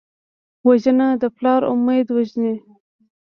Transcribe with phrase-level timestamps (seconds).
[0.67, 2.55] وژنه د پلار امید وژني